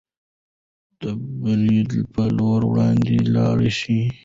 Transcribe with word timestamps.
د 0.99 1.01
بریا 1.41 2.03
په 2.13 2.23
لور 2.37 2.61
وړاندې 2.71 3.15
لاړ 3.35 3.57
شئ. 3.79 4.01